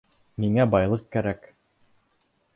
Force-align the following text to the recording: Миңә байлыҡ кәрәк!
Миңә 0.45 0.65
байлыҡ 0.75 1.03
кәрәк! 1.17 1.47